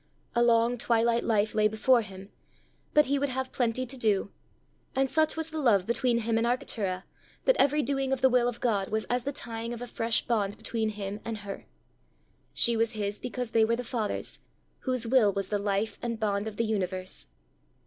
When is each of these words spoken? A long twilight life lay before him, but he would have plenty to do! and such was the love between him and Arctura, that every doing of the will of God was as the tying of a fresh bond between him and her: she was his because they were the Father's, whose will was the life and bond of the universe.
A 0.33 0.41
long 0.41 0.79
twilight 0.79 1.23
life 1.23 1.53
lay 1.53 1.67
before 1.67 2.01
him, 2.01 2.31
but 2.91 3.05
he 3.05 3.19
would 3.19 3.29
have 3.29 3.51
plenty 3.51 3.85
to 3.85 3.95
do! 3.95 4.31
and 4.95 5.11
such 5.11 5.37
was 5.37 5.51
the 5.51 5.59
love 5.61 5.85
between 5.85 6.21
him 6.21 6.39
and 6.39 6.47
Arctura, 6.47 7.03
that 7.45 7.55
every 7.59 7.83
doing 7.83 8.11
of 8.11 8.21
the 8.21 8.27
will 8.27 8.47
of 8.47 8.59
God 8.59 8.89
was 8.89 9.05
as 9.11 9.25
the 9.25 9.31
tying 9.31 9.73
of 9.73 9.79
a 9.83 9.85
fresh 9.85 10.25
bond 10.25 10.57
between 10.57 10.89
him 10.89 11.19
and 11.23 11.37
her: 11.37 11.67
she 12.51 12.75
was 12.75 12.93
his 12.93 13.19
because 13.19 13.51
they 13.51 13.63
were 13.63 13.75
the 13.75 13.83
Father's, 13.83 14.39
whose 14.79 15.05
will 15.05 15.31
was 15.33 15.49
the 15.49 15.59
life 15.59 15.99
and 16.01 16.19
bond 16.19 16.47
of 16.47 16.57
the 16.57 16.65
universe. 16.65 17.27